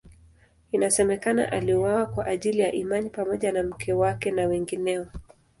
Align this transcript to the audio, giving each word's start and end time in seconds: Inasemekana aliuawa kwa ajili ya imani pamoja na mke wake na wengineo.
Inasemekana 0.71 1.51
aliuawa 1.51 2.05
kwa 2.05 2.25
ajili 2.25 2.59
ya 2.59 2.71
imani 2.71 3.09
pamoja 3.09 3.51
na 3.51 3.63
mke 3.63 3.93
wake 3.93 4.31
na 4.31 4.45
wengineo. 4.47 5.07